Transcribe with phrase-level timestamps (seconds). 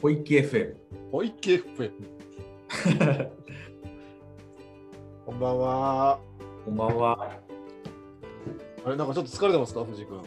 [0.00, 0.74] 小池 FM。
[1.12, 1.90] 小池 FM。
[5.26, 6.18] こんばんは。
[6.64, 7.30] こんばんは。
[8.84, 10.22] あれ、なんかちょっと疲れてますか、藤井君。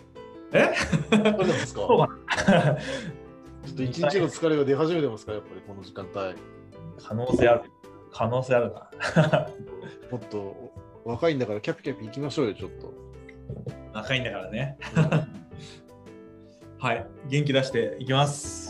[0.53, 0.71] え？
[1.09, 1.81] 疲れてますか？
[1.87, 2.07] そうか
[2.51, 2.77] な
[3.65, 6.35] ちょっと一日の疲れが出始めてますか、やっぱりこの時間帯。
[7.03, 7.61] 可能性ある。
[8.11, 9.49] 可能性あるな。
[10.11, 10.71] もっと
[11.03, 12.93] 若いんだからキャピキャピ行きましょうよ、ちょっと。
[13.93, 14.77] 若いんだからね。
[16.77, 17.07] はい。
[17.29, 18.62] 元気出していきます。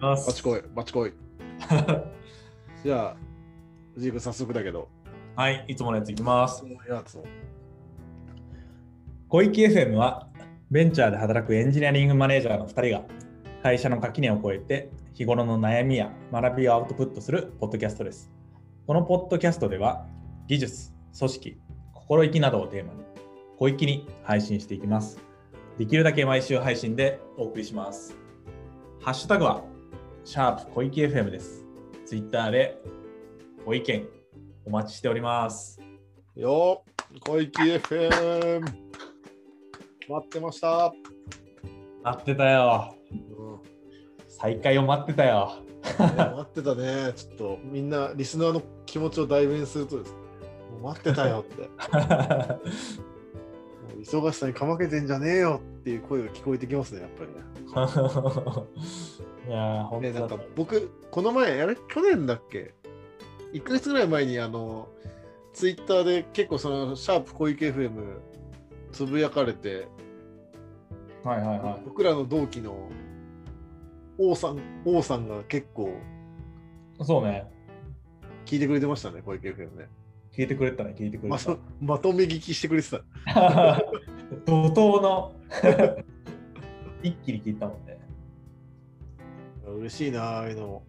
[0.00, 1.12] ますバチコイ、バチコイ。
[2.84, 3.16] じゃあ、
[3.94, 4.88] 藤井君、早速だけど。
[5.34, 5.64] はい。
[5.68, 6.64] いつものやついきます。
[9.28, 10.28] 小池 FM は
[10.70, 13.04] ベンチャーで働くエンジニアリングマネージャーの2人が
[13.62, 18.30] 会社の垣根を越えて日頃の悩みや学びをアウトプットするポッドキャストです。
[18.86, 20.06] このポッドキャストでは
[20.46, 21.60] 技術、組織、
[21.92, 23.00] 心意気などをテーマに
[23.58, 25.20] 小粋に配信していきます。
[25.78, 28.27] できるだけ毎週配信でお送りします。
[29.08, 29.62] ハッシュタグは
[30.22, 31.64] シャープ小池 FM です。
[32.04, 32.78] ツイッターで
[33.64, 34.06] ご意見
[34.66, 35.80] お待ちしております。
[36.36, 36.84] よ
[37.16, 38.60] っ、小池 FM。
[38.60, 38.76] 待
[40.22, 40.92] ってました。
[42.04, 42.94] 待ってたよ。
[43.10, 43.58] うん
[44.28, 45.62] 再開を待ってたよ。
[45.82, 47.12] ね待ってたね。
[47.16, 50.18] ちょっとみんな、リスナーの気持ちを代弁するとですね、
[50.82, 51.70] 待ってたよって。
[54.10, 57.36] 忙しさにかまけてんじゃねえよっていう声が聞こえてきますね、やっぱりね。
[59.48, 62.72] いやー、本ねなんか僕、この前、あれ、去年だっけ
[63.52, 64.88] ?1 ヶ月ぐらい前に、あの、
[65.52, 67.90] ツイッターで結構その、シャープ小池 FM
[68.92, 69.88] つぶやかれて、
[71.22, 72.88] はいはいは僕らの同期の
[74.16, 75.92] 王さん、王さんが結構
[76.98, 77.04] い。
[77.04, 77.46] そうね。
[78.46, 79.88] 聞いてくれてましたね、小池 FM ね。
[80.38, 81.34] 聞いてくれたね、聞いてくれた。
[81.34, 83.02] まとまとめ聞きしてくれてた。
[84.46, 85.32] 怒涛の
[87.02, 87.98] 一気に聞いたもんね。
[89.66, 90.84] 嬉しいな、ああいうの。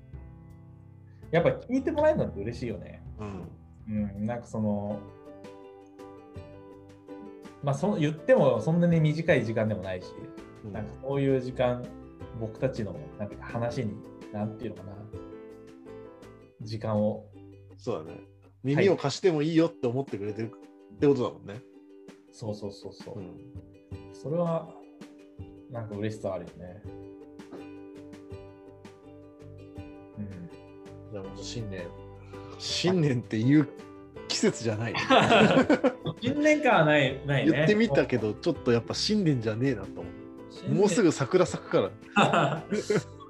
[1.31, 3.01] やっぱ聞いてもらえるのって嬉しいよね。
[3.17, 3.49] うん。
[3.89, 4.99] うん、なんかその、
[7.63, 10.13] まあそ言ってもそんなに短い時間でもないし、
[10.63, 11.83] うんなんかそういう時間、
[12.39, 13.95] 僕たちのなんか話に、
[14.31, 14.93] なんていうのかな、
[16.61, 17.25] 時間を、
[17.77, 18.19] そうだね。
[18.63, 20.51] 耳を貸してもいいよって思ってくれてる
[20.95, 21.61] ってことだもんね。
[22.31, 23.19] そうそうそうそう。
[23.19, 23.37] うん。
[24.13, 24.69] それは、
[25.71, 26.81] なんか嬉しさあるよね。
[30.17, 30.49] うん。
[31.11, 31.87] じゃあ、新年。
[32.57, 33.67] 新年っていう
[34.27, 34.93] 季節じゃない。
[36.21, 37.51] 新年間はない、ないね。
[37.51, 40.09] 言ってみたけど、ちょっとやっぱ新年じゃねえなと思
[40.67, 40.73] う。
[40.73, 42.63] もうすぐ桜咲くから。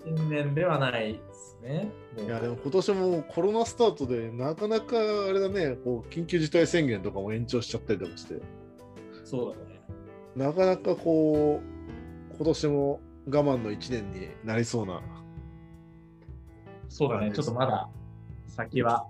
[0.06, 1.20] 新年ではない
[1.62, 1.92] ね。
[2.18, 8.42] いや、でも今年もコロナスタートで、なかなかあれだね、こう緊急事態宣言とかも延長しちゃったりとかして、
[9.24, 9.82] そうだね。
[10.36, 15.02] なかなかこう、今年も我慢の1年になりそうな。
[16.88, 17.32] そうだね。
[17.32, 17.90] ちょっとまだ
[18.48, 19.08] 先は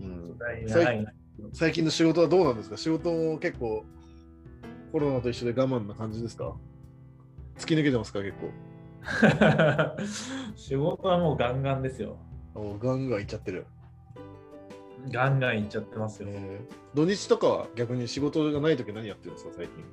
[0.00, 0.38] うん。
[1.52, 2.76] 最近の仕事はどうなんですか？
[2.76, 3.84] 仕事も結構
[4.92, 6.54] コロナと一緒で我慢な感じですか？
[7.56, 8.20] 突き抜けてますか？
[8.22, 8.50] 結構。
[10.56, 12.18] 仕事はもうガンガンですよ。
[12.54, 13.66] おガンガンいっちゃってる。
[15.12, 16.28] ガンガンいっちゃってますよ。
[16.30, 19.84] えー土日とかは逆に仕事がない時何やってるんですか最近？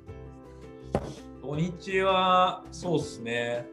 [1.42, 3.68] 土日はそうっすね。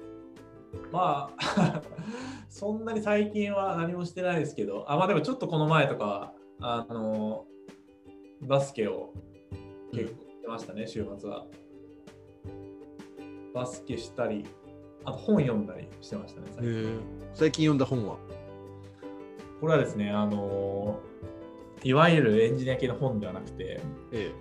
[0.91, 1.82] まあ、
[2.49, 7.47] そんなに最近は何もしてないですけど、あまあでもちょっとこの前とかは、あの、
[8.43, 9.12] バスケを
[9.93, 11.47] 結構してましたね、週末は。
[13.54, 14.44] バスケしたり、
[15.05, 16.47] あと本読んだりしてましたね。
[16.55, 17.01] 最近。
[17.35, 18.17] 最近読んだ本は？
[19.61, 20.99] これはですね、あの、
[21.85, 23.81] いわゆるエンジニア系の本ではなくて、
[24.12, 24.33] え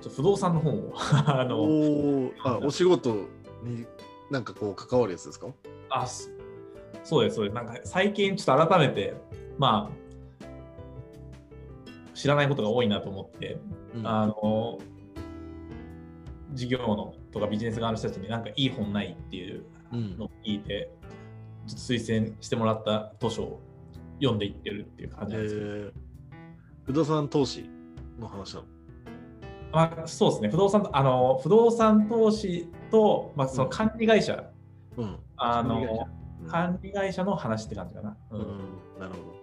[0.00, 2.32] ちょ不動産の本を あえ、の、おー。
[2.44, 3.14] あお仕事
[3.62, 3.86] に
[4.30, 5.48] なんかこう関わるやつですか？
[5.90, 6.28] あ、そ
[7.04, 7.54] そうです、そうです。
[7.54, 9.14] なんか最近ちょっと改めて、
[9.58, 10.44] まあ、
[12.14, 13.58] 知らないことが多いなと思って、
[13.94, 14.06] うん。
[14.06, 14.78] あの、
[16.52, 20.90] 事業のとかビジネス側の人たちになんかいい本ないっていううんのを聞いて、
[21.66, 23.60] ちょっと推薦してもらった図書を
[24.20, 25.92] 読んでいってるっていう感じです。
[26.84, 27.68] 不動産投資
[28.20, 28.66] の話なの？
[29.72, 34.50] まあ、そうですね、不動産、あの、不動産投資と、まあ、その管理会社、
[34.96, 35.18] うん。
[35.36, 36.06] あの、
[36.40, 36.48] うん。
[36.48, 38.16] 管理会社の話って感じかな。
[38.30, 38.42] ううん。
[38.42, 38.46] ん、
[39.00, 39.34] なるほど。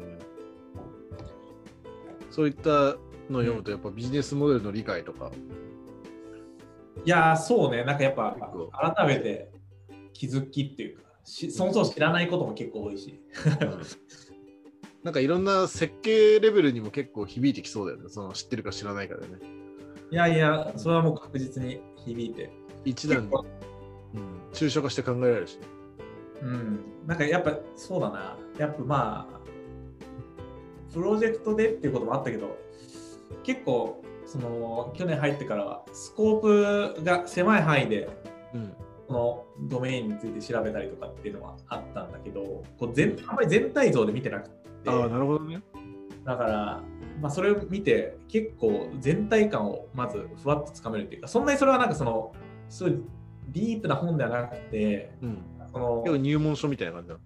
[0.00, 0.22] えー。
[2.30, 2.98] そういったの
[3.38, 5.30] を読むと、やっぱビジネスモデルの理解とか、
[7.04, 8.36] いやー、そうね、なんかやっぱ
[8.96, 9.50] 改めて
[10.12, 13.20] 気づきっていうか、しそもそも知らないことも結構多いし。
[13.60, 13.82] うん
[15.04, 18.08] なんかいろんな設計レベルにも結構響いてきそうだよね。
[18.08, 19.38] その知ってるか知らないかでね。
[20.10, 22.50] いやいや、それはもう確実に響いて。
[22.84, 23.32] 一段に。
[24.14, 25.66] うん、抽象化して考えられるしね。
[26.42, 29.40] うん、なんかやっぱそうだな、やっぱまあ、
[30.92, 32.56] プロジェクトでっていうこともあったけど、
[33.44, 38.10] 結構、その去年入ってからは、スコープが狭い範囲で、
[38.54, 38.74] うん。
[39.08, 39.14] こ
[39.58, 44.54] のドメインについて調べたりとかっていうのはあったんだけど、こう全あんまり全体像で見てなくて、
[44.86, 45.62] ああ、なるほどね。
[46.26, 46.82] だから、
[47.22, 52.34] まあ、それを見て、結構全体感をまずふわっとつかめるっていうか、そんなにそれはなんかその、
[52.68, 53.00] すごい
[53.48, 55.38] ディープな本ではなくて、うん。
[55.72, 57.16] その入門書みたいな感じだ。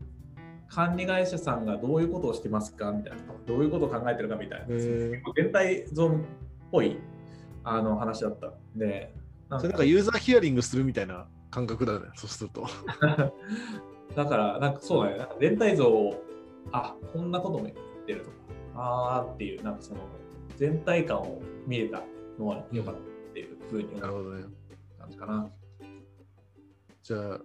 [0.68, 6.10] 管理会社さんがどういうことをしてますかみたいな、どういうことを考えてるかみたいな、全体像っ
[6.72, 6.98] ぽい
[7.62, 9.14] あの話だったんで、
[9.48, 12.66] なそれなんかユーザーヒアリングするみたいな感覚だね、そうすると。
[14.16, 16.24] だから、なんかそうだね、なんか全体像を、
[16.72, 17.76] あこんなことも言っ
[18.06, 18.36] てるとか、
[18.74, 20.00] あーっていう、なんかその
[20.56, 22.02] 全体感を見れた
[22.38, 23.04] のは良かったっ
[23.34, 24.44] ていうふうになるほどね。
[24.98, 25.50] 感じかな。
[27.02, 27.40] じゃあ、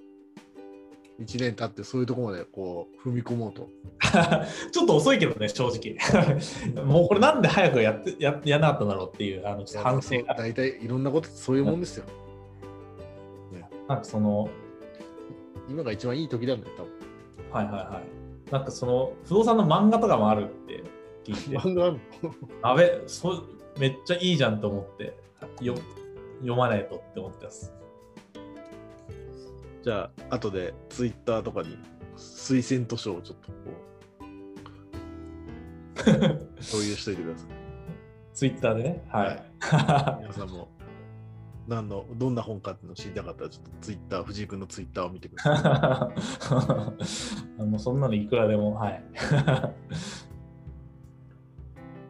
[1.20, 3.70] 1年経ってそういうところまでこう踏み込もうと。
[4.72, 6.86] ちょっと遅いけどね、正直。
[6.86, 10.36] もうこれなんで早くやってややんなかったんだろうっていうあの反省が。
[10.36, 12.06] 大体いろんなことそういうもんですよ。
[13.88, 14.50] なんかその、
[15.70, 16.60] 今が一番いい時だよ、
[17.52, 18.02] 多はいはいは
[18.48, 18.52] い。
[18.52, 20.84] なんかその不動産の漫画とかもあるって
[21.24, 21.74] 聞いて、分。
[21.74, 22.34] 漫画あるの？
[22.62, 23.44] あべそ
[23.80, 25.14] めっちゃいいじゃんと思って
[25.62, 25.76] よ
[26.40, 27.74] 読まないとって思ってます。
[29.88, 31.78] じゃあ、後でツイッターとかに
[32.18, 33.56] 推薦図書をちょっとこ
[36.02, 36.04] う
[36.70, 37.48] 共有しといてください。
[38.34, 39.02] ツイッターでね？
[39.08, 39.42] はい。
[40.20, 40.68] 皆さんも
[41.70, 46.12] 何のどんな本かっていうのを知りたかったら、ちょっとツイッター、藤井君のツイッターを見てくださ
[47.58, 47.64] い。
[47.64, 49.02] もうそんなのいくらでも、はい。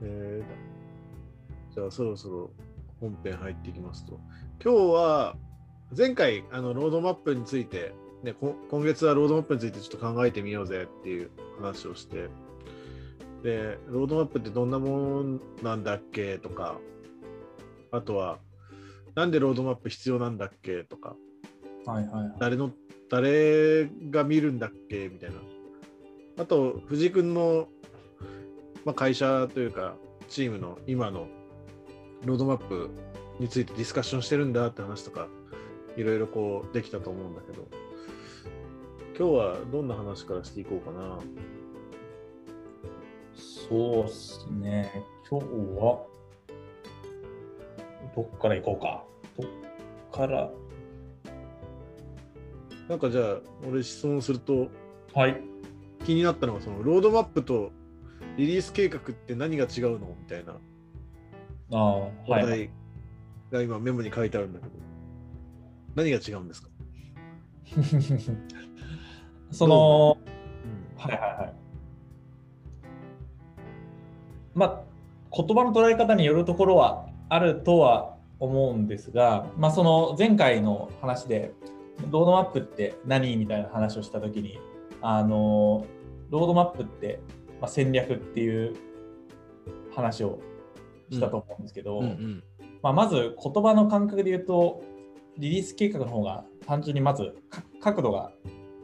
[0.02, 2.50] えーじゃあそろそろ
[3.00, 4.20] 本編入っていきますと
[4.64, 5.38] 今日は
[5.96, 7.94] 前回あのロードマップについて、
[8.24, 11.32] ね、こ今月はロードマップについてちょっと考えてみようぜっていう
[11.62, 12.30] 話をして
[13.44, 16.78] でロードマップってどんなものなんだっけとか
[17.92, 18.40] あとは
[19.16, 21.16] なんでロードマップ必要なんだっけとか
[21.86, 22.34] はいはいはい。
[22.40, 22.72] 誰の
[23.10, 25.38] 誰が見るんだっけみたいな
[26.40, 27.70] あと藤井君の、
[28.84, 29.96] まあ、会社というか
[30.28, 31.28] チームの今の
[32.26, 32.90] ロードマップ
[33.40, 35.28] についてディスカッションしてるんだって話とか
[35.98, 37.68] いろいろこうできたと思うんだけど
[39.18, 41.20] 今日はどんな話からしていこうかな
[43.70, 45.04] そうっすね。
[45.30, 45.46] 今日
[45.78, 46.06] は、
[48.16, 49.04] どっから行こうか。
[49.38, 49.52] どっ
[50.12, 50.50] から、
[52.88, 54.70] なんかじゃあ俺質問すると
[55.14, 55.42] はい。
[56.06, 57.72] 気になったのがそのロードマップと
[58.38, 60.16] リリース計画って何が違うの？
[60.20, 60.54] みたいな
[61.74, 62.10] ああ、は
[62.40, 62.44] い。
[62.44, 62.70] 話題
[63.52, 64.72] が今メモに書いてあるんだけど、
[65.98, 66.70] 何が違うんですか、
[69.50, 70.20] その、
[70.96, 71.00] う？
[71.00, 71.10] ん。
[71.10, 71.54] はいはいはい。
[74.54, 74.84] まあ、
[75.36, 81.52] 言葉の捉え方によるところはあるとは思うんですが、まあ、その前回の話で、
[82.12, 84.60] ロードマップって何みたいな話をしたときに、
[85.02, 85.88] あの、
[86.30, 87.20] ロードマップって、
[87.60, 88.76] まあ、戦略っていう
[89.96, 90.40] 話を
[91.10, 92.04] したと思うんですけど、
[92.84, 94.84] まあ、まず言葉の感覚で言うと、
[95.38, 98.32] リリース計画の方が単純にまずか角度が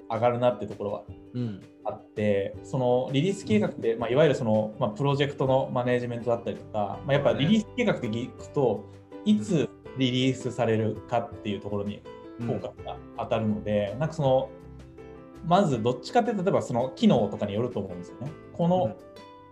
[0.10, 1.62] 上がるなってところはうん。
[1.86, 8.86] あって、そのリリース計画って、まあ、いわゆるその、まあ、プロジェクトのマネジメントだったりとか、まあ、やっぱリリース計画って聞くと、
[9.25, 12.01] いつリリースされるかっていうところに
[12.39, 12.48] うん。
[12.48, 14.50] フォーカスが当たるので、なんかその、
[15.45, 18.31] まずどっちかって例えばその機能とかによると思うんですよね。
[18.53, 18.95] この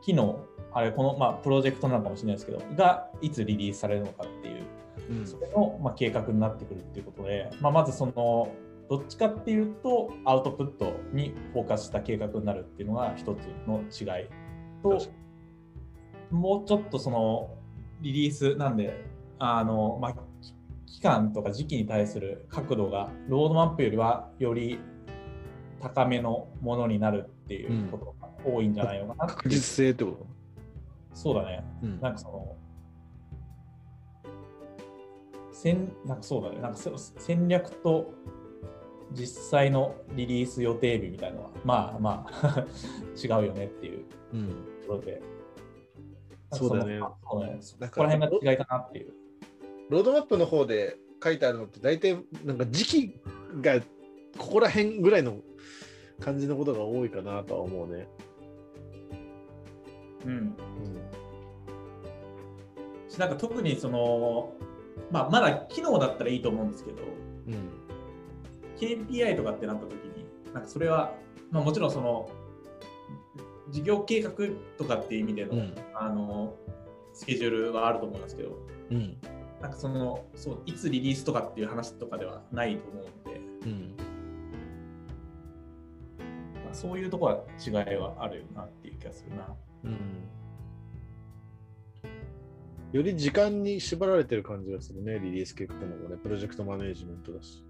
[0.04, 4.81] 機能、あれ、この、まあ、プロジェクトなのかもしれないですけど、がいつリリースされるのかっていう、うん
[5.26, 8.50] それの、まあ、計画になってくるっていうことで、まあ、まずその、
[8.90, 14.28] どっちかっていうと、アウトプットにフォーカスした計画になるっていうのが一つの違い
[14.84, 15.00] と
[16.32, 17.58] もうちょっとその
[18.02, 19.06] リリースなんで、
[19.38, 20.20] あのまあ、き
[20.96, 24.80] 期間とか時期に対する角度がロードマップよりはより
[25.82, 29.36] 高めのものになるっていうことが多いんじゃないのかなう。
[29.36, 30.26] 確実性ってこ
[31.14, 31.64] そうだね。
[31.82, 32.02] と、うん。
[32.02, 32.56] なんかその、
[35.62, 38.14] 戦なんかそうだね、なんかそ戦略と
[39.12, 42.66] 実際のリリース予定日みたいなのは、まあまあ
[43.16, 44.48] 違うよねっていううん
[44.82, 45.22] ところで。
[46.54, 47.58] そうだねそうね。
[47.62, 49.14] そこら辺が違いかなっていう。
[49.90, 53.22] ロードマップの方で書いてあるのって大体なんか時期
[53.62, 53.80] が
[54.38, 55.38] ここら辺ぐらいの
[56.20, 58.08] 感じのことが多いかなとは思うね。
[60.26, 60.56] うん。
[63.18, 64.54] なんか特にその、
[65.12, 66.98] まあまだ機能だったらいいと思うんですけど、
[67.48, 67.56] うん。
[68.78, 71.14] 機 KPI とかってなった時に、なんかそれは、
[71.52, 72.30] まあ、もちろんその、
[73.70, 74.32] 事業計画
[74.78, 76.56] とかっていう意味での、うんあの
[77.14, 78.58] スケジュールはあると思いますけど、
[78.90, 79.18] うん。
[79.62, 83.96] なんかそのそういつリリースとかっていう話とかではないと思うので、うん。
[86.64, 89.48] まあ、そういうところは違いはあるよなっていう気がするな。
[89.84, 89.98] うん。
[92.92, 97.64] より時間に縛られてる感じがするね、リリース計画の方がね、プロジェクトマネージメントだし。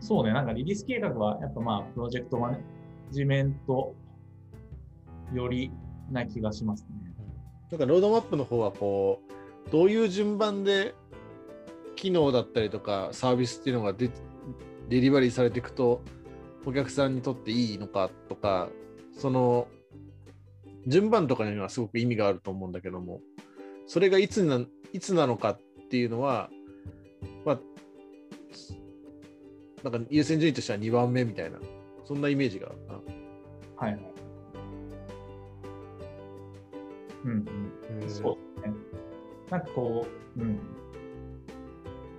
[0.00, 2.60] そうね、なんかリリース計画はやっぱまあプロジェクトマネ
[3.10, 3.94] ジメント
[5.32, 5.70] より
[6.10, 7.14] な気がしますね。
[7.70, 9.20] なんかロードマップの方はこ
[9.68, 10.94] う、どういう順番で
[11.94, 14.10] 機能だったりとかサービスっていうのがデ
[14.88, 16.00] デリバリーされていくと、
[16.66, 18.68] お客さんにとっていいのかとか、
[19.12, 19.68] その
[20.86, 23.20] 順番とかにはすごく意味があると思うんだけども、
[23.90, 24.60] それがいつな
[24.92, 25.58] いつなのかっ
[25.90, 26.48] ていうのは、
[27.44, 27.58] まあ、
[29.82, 31.58] なんか優先順位としては2番目みたいな、
[32.04, 32.94] そんなイメージがあるな。
[32.94, 34.02] はいはい。
[37.24, 37.30] うん
[38.00, 38.08] うん。
[38.08, 38.72] そうね。
[39.50, 40.06] なんかこ
[40.36, 40.54] う、うん。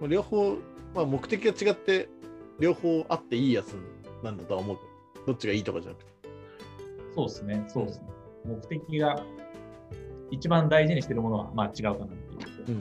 [0.01, 0.57] まあ両方、
[0.93, 2.09] まあ、目的が違って、
[2.59, 3.77] 両方あっていいやつ
[4.25, 4.77] なんだとは思う。
[5.25, 6.11] どっちがいいとかじゃなくて。
[7.15, 7.63] そうですね。
[7.69, 8.07] そうですね。
[8.43, 9.23] 目的が
[10.31, 12.69] 一番大事にしてるものはまあ違うかなっていう。
[12.69, 12.75] うん。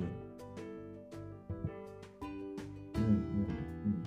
[2.95, 4.05] うんうんうん。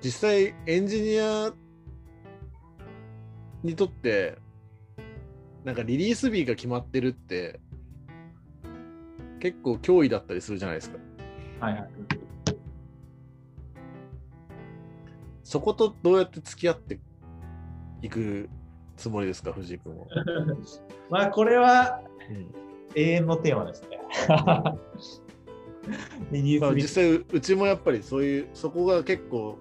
[0.00, 1.52] 実際、エンジニア
[3.64, 4.38] にとって、
[5.64, 7.60] なんかリリース日が決まってるって、
[9.40, 10.98] 結構脅威だったりするじゃないですか。
[11.60, 11.88] はいはい。
[15.42, 17.00] そことどうやって付き合って
[18.02, 18.50] いく
[18.98, 20.06] つもりですか、藤井君は。
[21.08, 23.98] まあこれはうん永遠のテーマですね。
[26.60, 29.58] まあ、実際う、うちもやっぱりそういう、そこが結構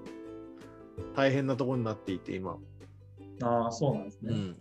[1.15, 2.57] 大変なところになっていて、今。
[3.41, 4.33] ああ、そうなんですね。
[4.33, 4.55] うん。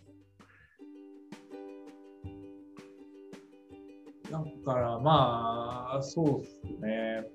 [4.29, 7.29] だからまあ、そうですね。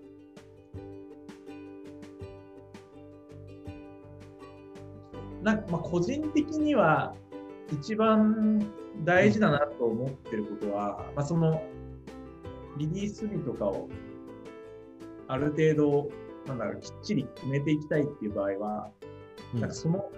[5.43, 7.17] なんかまあ個人的には
[7.73, 8.71] 一番
[9.05, 11.63] 大事だなと思ってることは、まあ、その
[12.77, 13.89] リリース日とかを
[15.29, 16.09] ある程度
[16.47, 18.91] なんだろうきっちり決めていきたいっていう場合は、
[19.55, 20.11] なんかその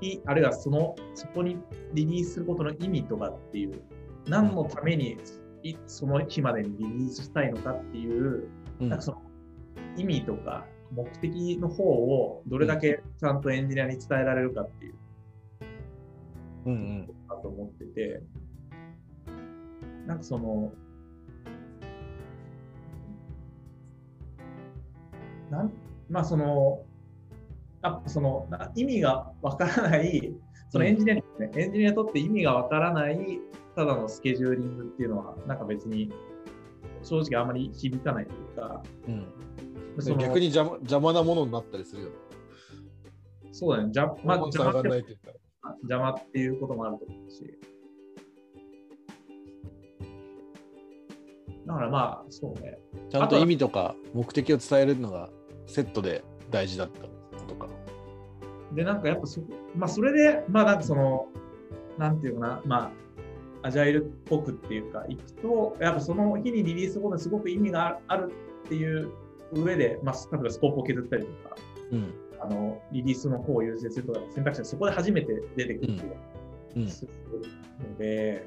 [0.00, 1.58] 日、あるいはその、そこに
[1.92, 3.82] リリースすることの意味とかっていう、
[4.26, 5.18] 何のために
[5.62, 8.48] いその日までにリリースしたいのかっていう、
[8.80, 8.88] うん。
[8.88, 9.22] なんかその
[9.96, 14.94] 意味とか目的の方をどれだけちゃんとエンジニアに伝えられるかっていう
[16.66, 17.06] うんうん。
[17.06, 18.22] だと思ってて、
[20.06, 20.72] なんかその、
[25.50, 25.72] なん
[26.08, 26.82] まあその、
[27.82, 30.34] あそのな意味がわからない、
[30.70, 33.40] そのエンジニアに、ねエンジニアにとって意味がわからない、
[33.76, 36.12] ただのスケジューリングっていうのは、なんか別に
[37.02, 39.26] 正直あまり響かないというか、うん。
[40.00, 42.14] その逆に邪魔邪魔なものになったりするよね。
[43.52, 45.16] そうだね、じゃまあ、本邪魔って
[45.82, 47.58] 邪魔っていうこともあると思うし。
[51.66, 52.78] だからまあ、そうね。
[53.10, 55.30] ちゃんと意味とか目的を伝えるのが
[55.66, 57.08] セットで大事だったこ
[57.48, 57.68] とか。
[58.72, 59.40] で、なんかやっぱそ、
[59.74, 61.28] まあ、それで、まあ、なんかその、
[61.98, 62.92] なんていうかな、ま
[63.62, 68.32] あ、アジャイルっぽくっていうか、いくと、やっぱその日にリリースすることにすごく意味がある
[68.66, 69.10] っていう
[69.52, 71.56] 上で、まあ、例えばスコープを削ったりとか、
[71.92, 72.14] うん。
[72.40, 75.92] あのリリースの方を優先するとか選択肢がそこで初めて出てくる。
[76.88, 77.12] する
[77.80, 78.44] ので、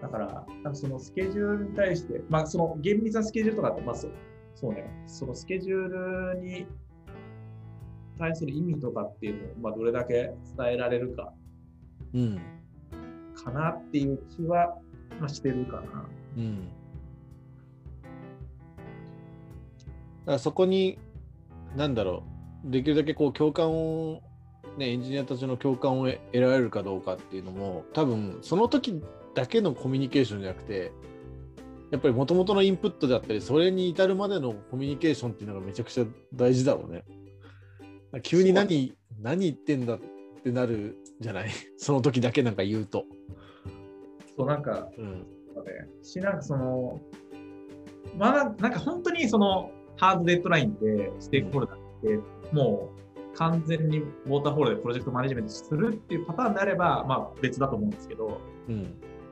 [0.00, 6.66] だから、そのスケジュールに対して、まあ、その厳密なスケジュールとかって、まあそう、ね、そのスケジュールに
[8.18, 11.32] 対する意味とかっていうのを、まあ、どれだけ伝えられるか
[12.14, 12.40] うん。
[13.34, 14.76] かなっていう気は、
[15.20, 16.08] まあ、してるかな。
[16.36, 16.64] うん。
[16.64, 16.66] だ
[20.26, 20.98] からそこに、
[21.76, 22.31] なんだろう、
[22.64, 24.22] できるだけこう共感を、
[24.78, 29.02] ね、エンジニアたちの共感を得得られるかどうかっていうのも、多分その時
[29.34, 30.92] だけのコミュニケーションじゃなくて、
[31.90, 36.04] やっぱりもともとのインプットであったり、それに至るまでのコミュニケーションっていうのがめちゃくちゃ
[36.34, 37.04] 大事だろうね。
[38.22, 39.98] 急に何、何言ってんだっ
[40.42, 41.50] てなるじゃない？
[41.76, 43.04] その時だけなんか言うと。
[44.36, 45.26] そう、なんか、うん。
[46.02, 47.00] し、なんかその、
[48.16, 52.20] まあ、なんか本当にその、ハードデッドラインでステークホルダーって、
[52.52, 52.90] も
[53.34, 58.82] う完全にウォーターホールでプロジェクトマネジメントするっていうパターンであれば、まあ別だと思うんですけど、うん。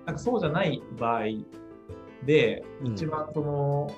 [0.07, 1.25] なんかそうじゃない場合
[2.25, 3.91] で、うん一番その、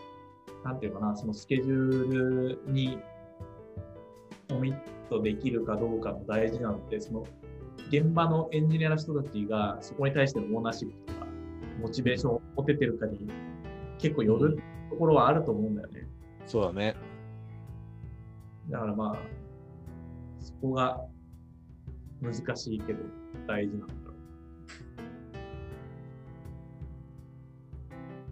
[0.65, 2.99] なんていうかな、そのスケジュールに
[4.49, 4.77] コミッ
[5.09, 7.25] トできるかどうかも大事なので、その
[7.89, 11.27] 現場のエンジニアの人たちがそこに対してのオーナーシップとか、
[11.81, 13.29] モチベーションを持ててるかに
[13.99, 14.59] 結構よる
[14.91, 16.07] ところはあると思うんだよね。
[16.47, 16.97] そうだね。
[18.73, 19.17] だからまあ、
[20.41, 21.05] そこが
[22.23, 23.01] 難しいけど
[23.47, 23.95] 大事なんだ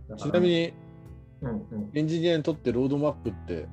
[0.08, 0.16] ろう。
[0.16, 0.72] ちなみ、に、
[1.42, 3.68] うんうん、エンジニアにとってロードマップって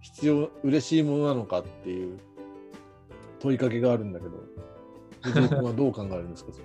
[0.00, 2.18] 必要、嬉しいものなのかっていう
[3.40, 4.32] 問いかけがあるんだけど、
[5.20, 6.52] 藤井君はどう考えるんですか？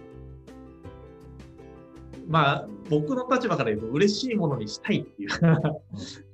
[2.27, 5.29] まあ、僕の立場から言うと嬉しいものにしたいっていう。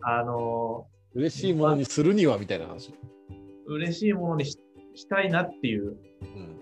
[0.02, 2.94] あの、嬉しいものにするにはみたいな話。
[3.66, 4.58] 嬉しいものにし
[4.94, 6.58] したいなっていう、うん。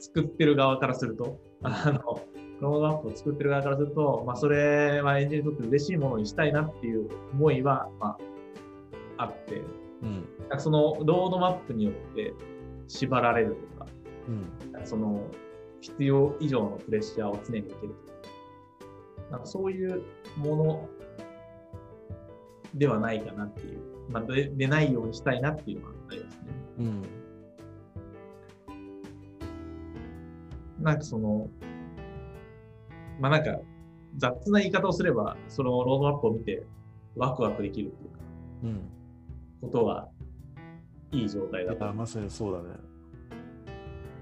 [0.00, 2.20] 作ってる側からすると、あの、
[2.60, 8.16] ロードマップを作ってる側からすると、まあ、それはエンジニアにとって嬉しいものにしたいなっていう思いは、ま
[9.18, 9.62] あ、あって、
[10.02, 10.26] うん。
[10.58, 12.32] そのロードマップによって
[12.88, 13.90] 縛られるとか、
[14.28, 14.86] うん。
[14.86, 15.24] その
[15.80, 20.02] 必要以上のプレッシャーを常に受けるとか、なんかそういう
[20.36, 20.88] もの
[22.74, 26.42] ではないかなっていう、まあ、ででないようにしたいなっていうのはありますね。
[26.78, 27.02] うん。
[30.84, 31.48] なんかその、
[33.20, 33.58] まあなんか
[34.16, 36.62] 雑な言い方をすれば、そのロードマップを見て
[37.16, 38.18] ワクワクできるっていうか、
[38.64, 38.80] うん。
[39.60, 40.08] ことが
[41.10, 41.88] いい状態だと。
[41.88, 42.76] あまさにそうだね。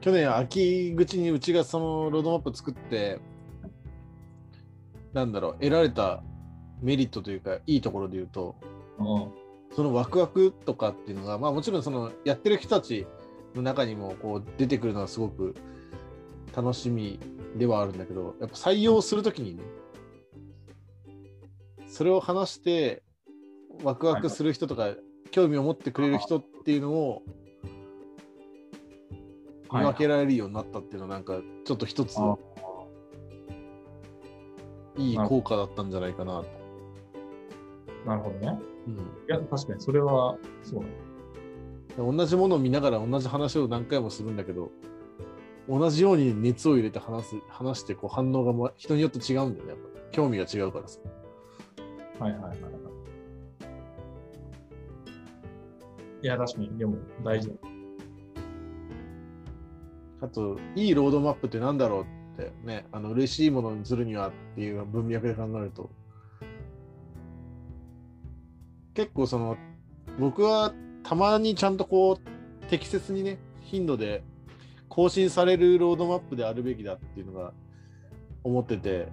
[0.00, 3.20] 去年秋口にうちがそのロードマップ作って、
[5.12, 6.22] なんだろう、得られた
[6.80, 8.56] メリットというか、いいところで言うと、
[8.98, 9.30] うん。
[9.74, 13.06] そのワクワクとかっていうのが、まあもちろんそのやってる人たち
[13.54, 15.54] の中にもこう出てくるのはすごく
[16.54, 17.18] 楽しみ
[17.56, 19.62] ではあるんだけど、やっぱ採用するときにね、
[21.88, 23.02] それを話して
[23.82, 24.94] ワクワクする人とか、
[25.30, 27.22] 興味を持ってくれる人っていうのを
[29.72, 32.36] 見分けられるようになったっていうのはなんかちょっと一つあ
[34.96, 36.65] いい効果だったんじゃないかなと。
[38.06, 38.58] なるほどね。
[38.86, 40.92] うんいや、確かにそれはそうだね。
[42.16, 44.70] 同じものを見ながら同じ話を何回もするんだけど
[45.66, 51.00] 同じように熱を入れて話す話してこう反応がま人によって違うんだよねやっぱ興味が違うからさ
[52.20, 52.60] はいはいはいはい。
[56.22, 57.54] いや、確かに、でも大事だ。
[60.22, 62.02] あといいロードマップってなんだろう
[62.40, 65.90] ってねあの嬉しいものにするにはっていう文脈で考えると
[68.96, 69.56] 結構その
[70.18, 74.24] 僕はたまにちゃんとこう適切にね頻度で
[74.88, 77.52] 更新されるロードマップであるべきだっていうのが
[78.42, 79.08] 思ってて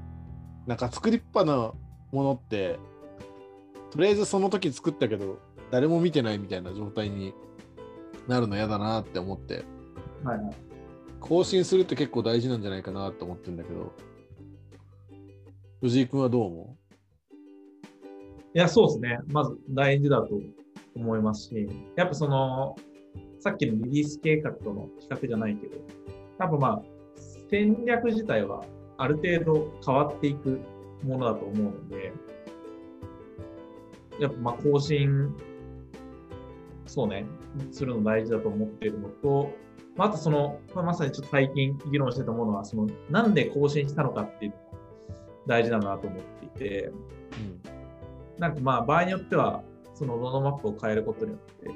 [0.65, 1.73] なんか作りっぱな
[2.11, 2.79] ものって
[3.91, 7.33] とりあえずその時作ったけど誰も見てないみたいな状態に
[8.27, 9.65] なるの嫌だなって思って
[10.23, 10.55] はいはい。
[11.19, 13.91] 更新するって結構大事なんじゃないかなと思ってるんだけど
[15.81, 16.77] 藤井君はどう思
[18.55, 19.19] いや、そうですね。
[19.31, 20.39] まず大事だと
[20.95, 22.75] 思いますし、やっぱその、
[23.39, 25.77] さっきのリリース計画との比較じゃないけど、
[26.37, 26.81] 多分まあ、
[27.49, 28.63] 戦略自体は
[28.97, 30.61] ある程度変わっていく
[31.03, 32.13] ものだと思うので、
[34.19, 35.35] やっぱまあ更新、
[36.85, 37.25] そうね、
[37.71, 39.51] するの大事だと思っているのと、
[39.95, 44.63] まあ、とその、まあ、まさにちょっと最近議論してたものは、その、なんで更新したのかっていうのが
[45.47, 46.91] 大事だなと思っていて、
[48.37, 51.69] なんかまあ場合によっては、そのロードマップを変えることによって、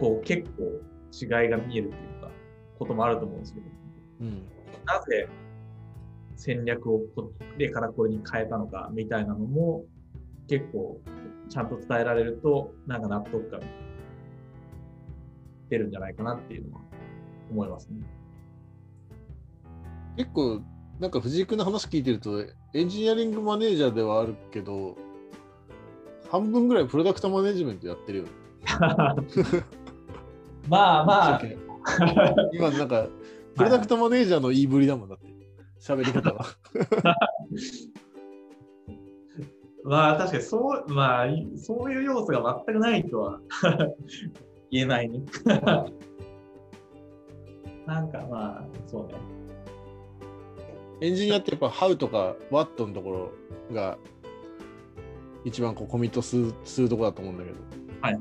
[0.00, 0.80] こう結構
[1.12, 2.30] 違いが見えるというか、
[2.78, 3.66] こともあると思うんですけど、
[4.20, 4.42] うん
[4.86, 5.28] なぜ
[6.36, 9.84] 戦略をこれからこれに変えたのかみたいなのも
[10.48, 11.00] 結構
[11.48, 13.60] ちゃんと伝えられると、なんか納得感
[15.68, 16.82] 出るんじゃないかなっていうのは
[17.50, 17.98] 思いますね。
[20.16, 20.62] 結構
[20.98, 24.96] なんか藤井君の話聞いてるとエンジニアリングマネージャーではあるけど
[26.30, 28.30] 半分ぐらいプロダクトマネジメントやってるよね。
[30.68, 31.42] まあまあ、
[32.52, 33.08] 今なんか
[33.56, 35.26] プロダクトマネージャーの言いぶりだもんだって
[35.80, 36.44] 喋り方が。
[39.84, 43.40] まあ確かにそう、まあ、いそういう要素が全くないとは
[44.70, 45.22] 言えないね。
[47.86, 49.14] なんかまあ、そうね。
[51.00, 53.32] エンジニアってやっぱ How とか What のところ
[53.74, 53.96] が
[55.44, 57.56] 一番こうコミットするするところだと思うんだけど。
[58.00, 58.20] はい。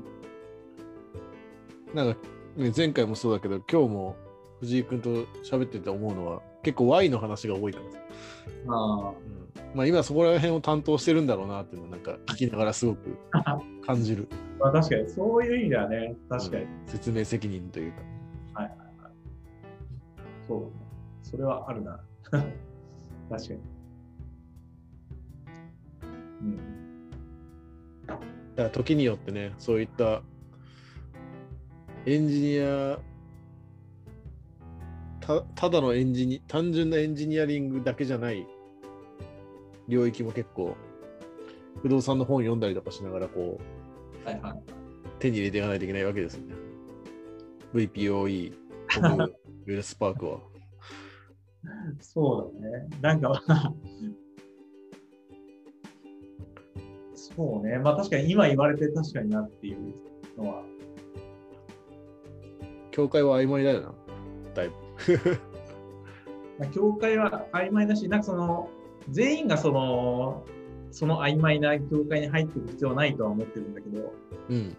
[1.94, 2.20] なんか、
[2.58, 4.16] ね、前回もそうだけど今日も
[4.60, 5.10] 藤井君と
[5.44, 7.80] 喋ってて思うのは結構 Y の話が多いか
[8.68, 13.18] らあ、うんまあ今そこら辺を担当してるんだろうなっていうのをなんか聞きながらすごく
[13.86, 14.28] 感じる。
[14.60, 16.64] まあ確かに、そういう意味ではね、確かに。
[16.64, 17.98] うん説明責任というか。
[20.48, 20.72] そう。
[21.22, 22.00] それはあるな。
[22.32, 22.46] 確か
[23.54, 23.60] に。
[26.42, 26.87] うん。
[28.58, 30.24] だから時によってね、そういった
[32.08, 32.98] エンジニア、
[35.20, 38.48] たただのエンジニ単純なエンジニアリングだけじゃない
[39.88, 40.76] 領域も結構、
[41.84, 43.60] 不動産の本読んだりとかしながらこ
[44.26, 44.64] うはいはい。
[45.20, 46.56] 手に入れていかないといけないわけですよね。
[47.76, 48.54] VPOE、
[49.18, 50.40] 僕、ウェルスパークは。
[52.00, 52.90] そうだね。
[53.02, 53.40] なんか、
[57.36, 57.78] そうね。
[57.80, 59.94] まあ確かに今言われて確かになっていう
[60.38, 60.64] のは。
[62.92, 63.94] 境界は曖昧だよな、
[64.56, 64.76] だいぶ。
[66.58, 68.70] まあ、境界は曖昧だし、なんかその、
[69.10, 70.44] 全員がその、
[70.90, 74.14] その曖昧な境界に入っていく必要はないとは思ってるんだけど、
[74.50, 74.76] うん。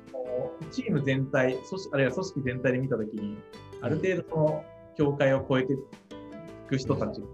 [0.73, 3.37] チーム全体、組織あるいは組織全体で見たときに、
[3.81, 4.65] ある程度その
[4.97, 5.77] 境界を越えてい
[6.69, 7.27] く人たちが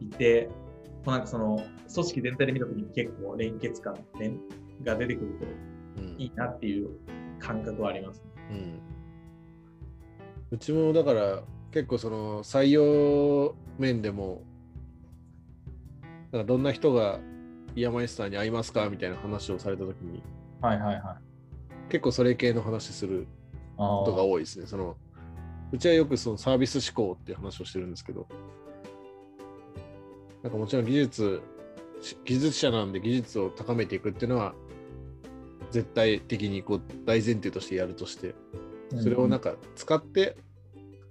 [0.00, 0.65] いて、こ
[1.12, 4.38] うなんかその組織全体で見たときに結構連結感連
[4.82, 5.46] が出てくると
[6.02, 6.90] うんいいなっていう
[7.38, 8.80] 感覚はあります、うん、
[10.50, 11.42] うちもだから
[11.72, 14.42] 結構その採用面でも
[16.32, 17.18] なんかどんな人が
[17.74, 20.22] イヤマイスターに会いますかみたいな話をされた時に
[20.60, 21.90] はいはいはい。
[21.90, 23.26] 結構それ系の話する
[23.76, 24.66] ことが多いですね。
[24.66, 24.96] その
[25.72, 28.26] うちはよくそのサービス思考っていう話をしてるんですけど
[30.42, 31.42] なんかもちろん技術
[32.00, 34.54] し技術者なんで技術を高めていくっていうのは
[35.70, 38.34] 絶対的にこう大前提としてやるとして
[39.00, 40.36] それをなんか使って、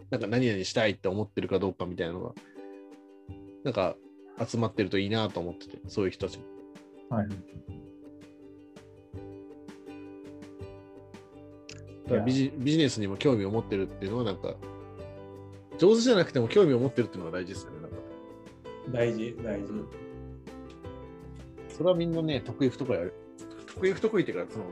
[0.10, 2.34] なんか何々したいって思ってるかどうかみたいなのが、
[3.64, 3.96] なんか
[4.46, 6.46] 集まってるといいなと思ってて、そういう人たちも。
[7.10, 7.28] はい。
[12.06, 14.56] だからビジビジネスにも興味を持ってるっていうのは、なんか、
[15.78, 17.72] 上手じゃなくても興味を持ってるっていうのが大事ですよ
[18.92, 19.68] 大事、大事。
[21.70, 23.14] それはみんなね、得意不得意ある。
[23.68, 24.66] 得意不得意っていうか、その、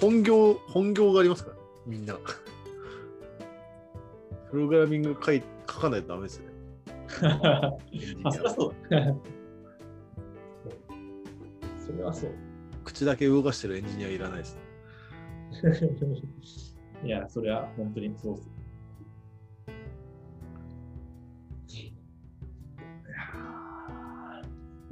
[0.00, 2.18] 本業、本業がありますから、みんな。
[4.50, 6.54] プログラミング書い書かないとダメですよね。
[7.42, 7.72] あ、
[8.24, 9.14] アそりゃそうだ。
[11.86, 12.30] それはそう。
[12.84, 14.58] 口だけ動かしてるエンジニアいらないです。
[17.04, 18.53] いや、それは本当にそうっす。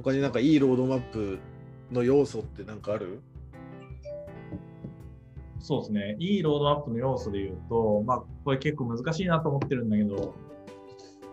[0.03, 1.39] 他になんかいいロードマップ
[1.91, 3.19] の要素ってなんかある？
[3.19, 3.21] ー
[5.61, 6.17] そうですね。
[6.19, 10.35] いいロードマップの要素で言うと、まあ、これ結構難しいなと思ってるんだけど、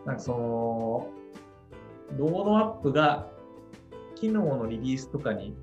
[0.06, 1.10] なんかその、
[2.18, 3.28] ロードマップが
[4.16, 5.56] 機能のリリースとかに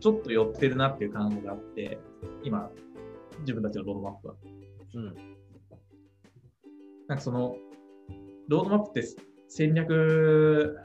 [0.00, 1.98] ちょっと寄ってるなっていう感じがあって、
[2.44, 2.70] 今、
[3.40, 4.34] 自分たちのロードマップは。
[4.94, 5.14] うん。
[7.06, 7.56] なんかその、
[8.48, 9.08] ロードマップって
[9.48, 10.76] 戦略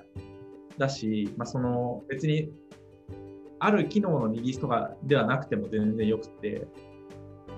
[0.78, 2.52] だし、まあ、その別に
[3.60, 6.68] ある機能のリリースとかではなくても全然よくて、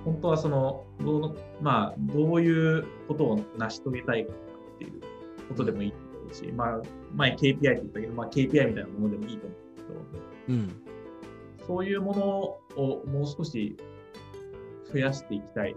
[0.04, 4.34] 本当はその、どうまあ、どういうことを成し遂げたいか
[4.76, 5.02] っていう
[5.50, 6.82] ことでもいいと思うし、まあ、
[7.16, 9.60] 前 KPI って言ったけど、まあ、KPI みたいなものでもいいと思う
[10.48, 10.82] けど、うん。
[11.66, 13.76] そういうものをもう少し
[14.94, 15.76] 増やしていきたい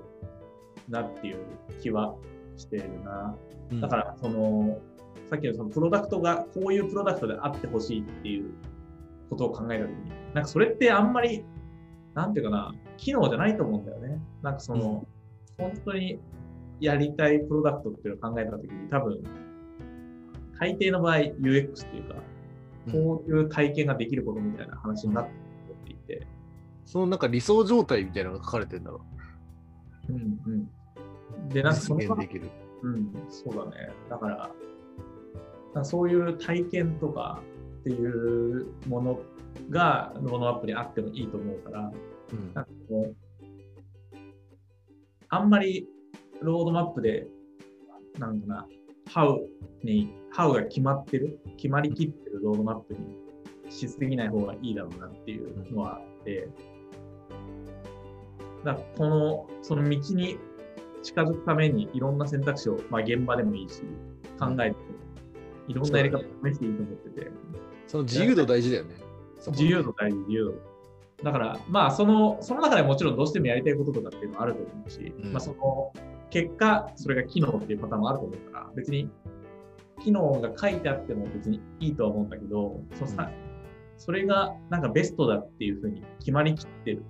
[0.90, 1.38] なっていう
[1.80, 2.14] 気は
[2.58, 3.34] してるな。
[3.70, 4.78] うんだから、その、
[5.28, 8.50] さっきのそのプロダクトがこういうプロダクトであってほしいっていう
[9.28, 11.44] ことを考えたときに、なんかそれってあんまり、
[12.14, 14.20] なんていうかな、機能じゃないと思うんだよね。
[14.42, 15.06] なんかその、
[15.58, 16.18] 本当に
[16.80, 19.22] やりたいプロダクトっていうのを考えたときに、多分、
[20.58, 22.14] 大抵の場合 UX っていうか、
[22.90, 25.28] こういう体験ができることみたいな話になっ
[25.84, 26.26] ていて、
[26.86, 29.00] そのなんか理想状態みたいなのが書かれてるんだろ
[30.08, 30.18] うんう
[31.46, 31.48] ん。
[31.50, 32.50] で、なんかその実現できる。
[32.82, 33.90] うん、そうだね。
[34.08, 34.50] だから、
[35.82, 37.40] そういう体験とか
[37.80, 39.20] っていうもの
[39.70, 41.92] がロードマップにあってもいいと思うから、
[42.32, 42.54] うん。
[42.54, 43.16] なんかこう、
[45.28, 45.86] あんまり
[46.40, 47.26] ロードマップで、
[48.18, 48.66] なんだな、
[49.08, 49.38] How
[49.82, 53.00] に、How が決まってる、決まりきってるロードマップに
[53.70, 56.48] しすぎない方がいいだろうなっていうのはあって、
[58.64, 60.38] だこの、その道に
[61.02, 63.82] 近づくためにいろんな選択肢を、まあ現場でもいいし、
[64.38, 64.76] 考えて、
[65.68, 67.30] いろんなやり方を試していいと思ってて、
[67.86, 68.94] その自由度大事だよね。
[69.46, 70.78] 自由度大事、自由度。
[71.22, 75.92] だから、まあ、その、その中でもちろんどうしてもやりたいこととかっていうのはあると思うし、うんまあ、その、
[76.30, 79.10] 結果、それが機能っていうパターンもあると思うから、別に、
[80.00, 83.30] 機能が書いてあっても別にいいとは思うんだけど、そのさ
[83.96, 87.02] それがなんかベストだっていうふうに決まりきってる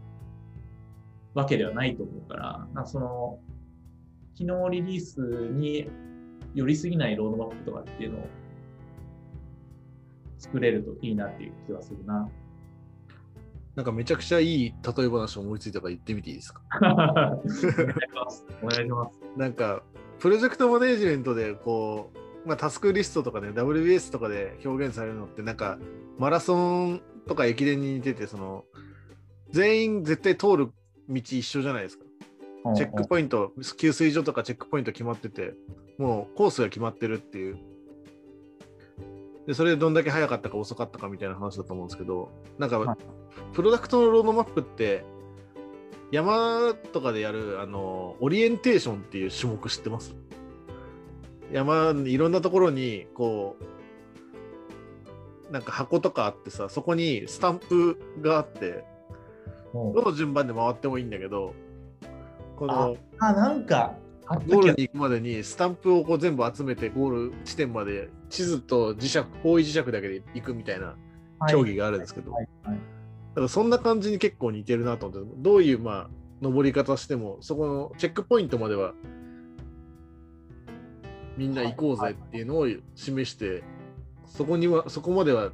[1.34, 3.38] わけではないと思うから、なんかその、
[4.34, 5.20] 機能リリース
[5.52, 5.88] に
[6.54, 8.22] 寄りすぎないロードマップとかっていうのを
[10.38, 12.28] 作れるといいなっていう気はするな。
[13.76, 16.62] なんかめちゃくちゃいい例え話思いついたから言ってみていいですか？
[16.82, 17.66] お願いし
[18.14, 18.46] ます。
[18.62, 19.20] お願いします。
[19.36, 19.82] なんか、
[20.18, 22.10] プロジェクトマネジメントで、こ
[22.44, 25.78] う、まあ、タスクリストとかね、WBS とかで表現されるのって、なんか、
[26.18, 28.64] マラソンとか駅伝に似てて、その、
[29.50, 30.66] 全員絶対通る
[31.08, 32.04] 道一緒じゃないですか。
[32.74, 35.54] チェックポイント、給水所とかチェックポイント決まってて、
[35.98, 37.58] もうコースが決まってるっていう。
[39.48, 42.96] で、それでどんだけ早かったか遅かったかみたいな話だと思うんですけど、なんか、はい。
[43.54, 45.06] プロダクトのロードマップって、
[46.10, 50.14] 山とかでやる、あの、オリエンテーションっていう種目知ってます？
[51.50, 53.56] 山、いろんなところに、こ
[55.48, 58.84] う、なんか箱とかあってさ、そこにスタンプがあって、
[59.72, 59.92] うん。
[59.94, 61.54] どの順番で回ってもいいんだけど、
[62.56, 63.94] このあ、なんか、
[64.28, 70.96] ゴールに行くまでにスタンプをこう全部集めてゴール地点まで地図と磁石、方位磁石だけで行くみたいな
[71.48, 72.78] 競技があるんですけど、はいはい
[73.28, 76.10] だからそんな感じに結構似てるなと思って、どういうまあ
[76.40, 78.94] 登り方しても、そこのチェックポイントまでは
[81.38, 83.62] みんな行こうぜっていうのを示して、
[84.26, 85.52] そこには、そこまでは、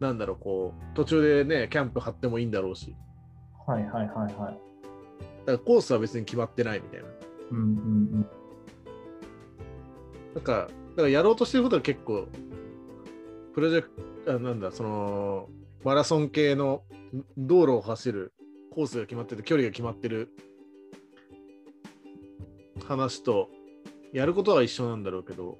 [0.00, 2.94] なんだろう、こう、途中でね、キャンプ張ってもいいんだろうし、
[3.66, 4.34] はいはいはいはい。
[4.34, 4.58] だか
[5.46, 7.06] らコースは別に決まってないみたいな。
[7.52, 7.60] うんう
[8.18, 8.26] ん
[10.34, 12.26] なんか、だからやろうとしてることは結構、
[13.54, 13.90] プロジェク
[14.24, 15.48] ト、あなんだ、その、
[15.84, 16.84] マラソン系の
[17.36, 18.32] 道路を走る
[18.70, 20.30] コースが決まってて、距離が決まってる
[22.86, 23.50] 話と、
[24.12, 25.58] やることは一緒なんだろうけど、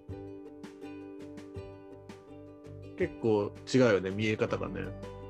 [2.97, 4.81] 結構違うよね、見え方がね。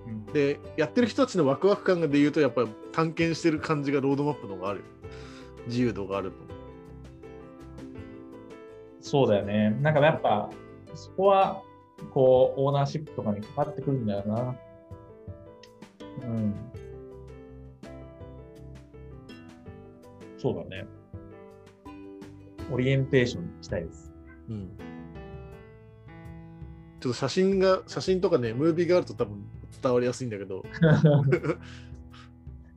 [0.07, 0.27] うん。
[0.27, 4.85] で、やってる人たちのワクワク感で言うと、やっぱり探検してる感じがロードマップの方がある。
[5.67, 6.37] 自由度があると。
[9.01, 9.71] そうだよね。
[9.83, 10.51] なんかやっぱ、
[10.95, 11.63] そこは、
[12.13, 14.57] こう、オーナーシップとかにかかってくるんだよな。
[16.23, 16.55] うん。
[20.39, 20.87] そうだね。
[22.73, 24.13] オリエンテーションしたいです。
[24.49, 24.93] うん
[27.01, 29.45] ちょっと写真が、写真とかね、ムービーがあると多分
[29.83, 30.63] 伝わりやすいんだけど、い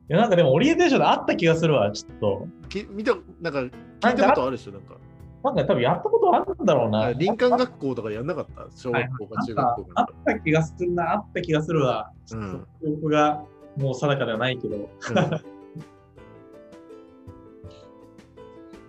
[0.08, 2.46] や、なんかでもオリエンテーションであった気がするわ、ちょっと。
[2.68, 4.96] き見た、なんか聞いたことあるでしょ、なんか。
[5.44, 7.00] なんか多分やったことあるんだろうな。
[7.08, 8.66] あ林間学校とかやんなかった？
[8.74, 12.10] 小学校か中学校かあった気がするな、あった気がするわ。
[12.24, 13.44] ちょっと記憶が
[13.76, 14.86] もう定かではないけど、うん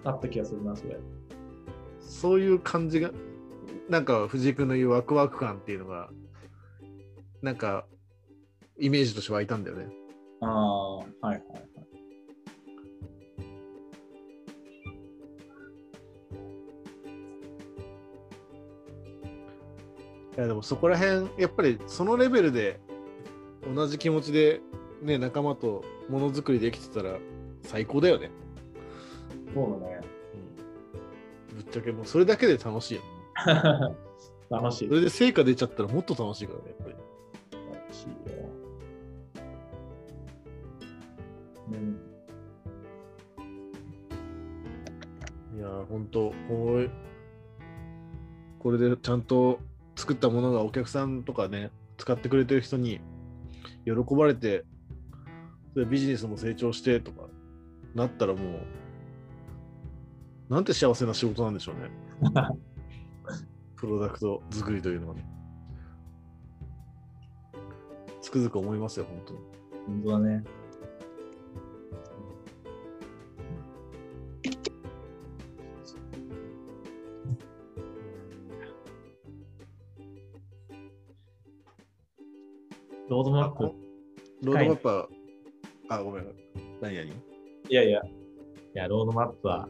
[0.04, 0.98] あった気がするな、それ。
[2.00, 3.12] そういう感じが、
[3.90, 6.10] なんか藤井君の言うワクワク感っていうのが、
[7.42, 7.86] なんか
[8.80, 9.90] イメージとして湧いたんだよね。
[10.42, 11.68] ああ、はいはいはい。
[20.38, 22.80] いやでもそこら辺、やっぱりそのレベルで
[23.74, 24.62] 同じ気持ちで、
[25.02, 27.18] ね、仲間とものづくりできてたら
[27.64, 28.30] 最高だよね。
[29.54, 30.02] そうだね。
[31.56, 33.96] ぶっちゃけもうそれだけで楽しいよ、ね。
[34.52, 34.94] 楽しいそ。
[34.94, 37.07] れで成果出ちゃったらもっと楽しいからね、やっぱり。
[41.72, 42.00] うん。
[45.58, 46.90] いやー、ほんと、こう
[48.60, 49.60] これでちゃんと
[49.96, 53.00] 作ったものがお客さんとかね、使ってくれてる人に
[53.86, 54.66] 喜ばれて、
[55.74, 57.28] それビジネスも成長してとか
[57.96, 58.60] なったらも
[60.50, 61.92] う、なんて幸せな仕事なんでしょうね。
[63.76, 65.26] プロダクト作りというのはね。
[68.22, 69.40] つくづく思いますよ、本当に。
[69.88, 70.44] 本当だね。
[83.18, 83.64] ロードマップ。
[84.44, 85.08] ロードマップは、
[85.90, 86.26] あ、ごめん。
[86.82, 88.12] 何々いやいや、い
[88.76, 89.68] や、ロードマップは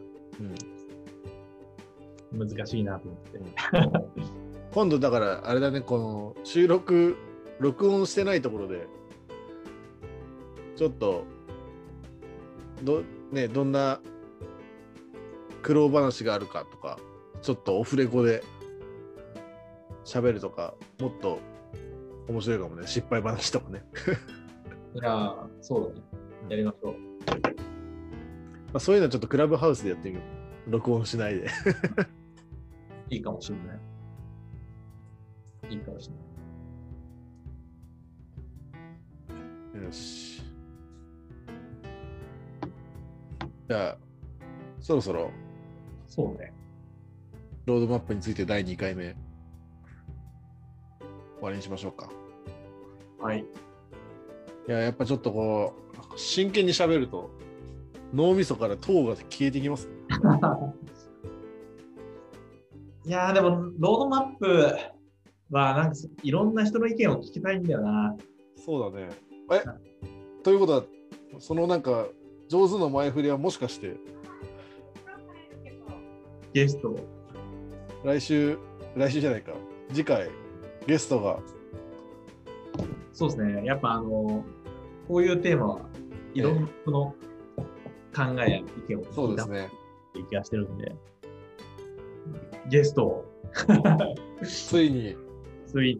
[2.33, 2.47] うん。
[2.49, 3.39] 難しいなと思って。
[4.73, 7.15] 今度だからあれだねこの収録
[7.59, 8.85] 録音してないところで
[10.75, 11.23] ちょっと
[12.83, 14.01] ど,、ね、どんな
[15.63, 16.99] 苦労話があるかとか
[17.41, 18.43] ちょっとオフレコで
[20.03, 21.39] 喋るとかもっと
[22.27, 23.85] 面白いかもね失敗話とかね、
[24.95, 26.01] いやー、そうだね。
[26.49, 26.93] やりましょう。
[26.93, 26.97] ま
[28.73, 30.21] あ、そういうのはちょっとクラブハウスでやってみよ
[30.67, 31.47] う録音しないで
[33.09, 33.79] いいかもしれない。
[35.69, 36.21] いいかもしれな
[39.81, 39.85] い。
[39.85, 40.41] よし。
[43.69, 43.97] じゃあ、
[44.79, 45.29] そろそろ
[46.07, 46.53] そうね。
[47.65, 49.17] ロードマップについて第2回目終
[51.41, 52.09] わりにしましょうか。
[53.19, 53.45] はい。
[54.67, 55.73] いや、やっぱちょっとこ
[56.15, 57.29] う、真剣に喋ると
[58.13, 59.93] 脳みそから糖が消えてきますね。
[63.05, 64.75] いやーでも、ロードマップ
[65.51, 68.15] は、なんかいろんな人の意見を聞きたいんだよな。
[68.55, 69.09] そうだね。
[69.53, 69.63] え
[70.43, 70.83] ということは、
[71.39, 72.07] そのなんか
[72.49, 73.95] 上手な前振りはもしかして
[76.53, 76.95] ゲスト。
[78.03, 78.57] 来週、
[78.95, 79.53] 来週じゃないか、
[79.89, 80.29] 次回
[80.85, 81.39] ゲストが
[83.17, 83.65] そうですね。
[83.65, 84.45] やっぱあの、
[85.07, 85.81] こういうテーマは
[86.35, 87.15] いろんな人の
[88.15, 89.69] 考えや意見を聞いたそうですね。
[90.09, 90.95] っていう気がしてるんで、
[92.69, 93.25] ゲストを
[94.45, 95.17] ついに
[95.65, 95.99] つい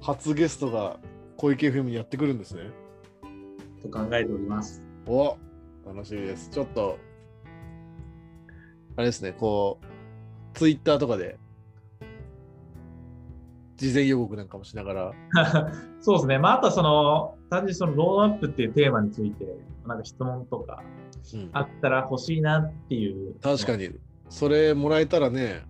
[0.00, 1.00] 初ゲストが
[1.38, 2.70] 小池 FM にやってくるんですね。
[3.82, 4.80] と考えております。
[5.08, 5.36] お
[5.84, 6.50] 楽しみです。
[6.50, 6.98] ちょっと、
[8.94, 11.36] あれですね、こう、ツイッターとかで、
[13.78, 15.12] 事前予告なんかもしながら、
[16.00, 16.38] そうですね。
[16.38, 20.82] まあ、あとはその、単純にそのロードアップっていうテーマについて、なんか質問とか
[21.32, 23.34] うんあったら欲しいなっていう。
[23.34, 23.40] に。
[23.40, 23.90] 確かに、
[24.28, 25.62] それもらえたらね、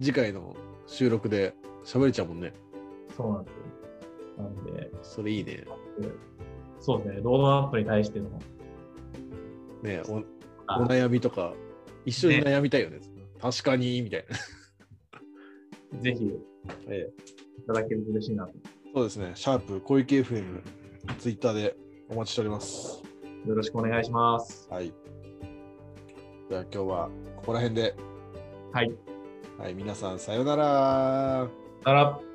[0.00, 0.54] 次回の
[0.86, 1.54] 収録で
[1.84, 2.52] 喋れちゃうもんね。
[3.16, 4.44] そうなんですよ。
[4.44, 5.64] なんで、それいいね。
[6.78, 7.20] そうですね。
[7.22, 8.28] ロードアップに対しての、
[9.82, 10.22] ねお
[10.66, 11.54] あお悩みとか、
[12.04, 13.00] 一緒に悩みたいよね。
[13.40, 14.24] 確かに、みたい
[15.92, 16.00] な。
[16.00, 16.32] ぜひ
[16.64, 17.12] いええ
[17.66, 18.52] ただけると嬉しいなと。
[18.94, 20.62] そうですね、シャープ小池 FM、
[21.18, 21.76] ツイッターで
[22.08, 23.02] お待ちしております。
[23.46, 24.68] よろしくお願いします。
[24.70, 24.92] はい。
[26.48, 27.94] じゃあ今日はここら辺で、
[28.72, 28.92] はい。
[29.58, 31.48] はい、皆さんさようなら。
[31.84, 32.33] なら。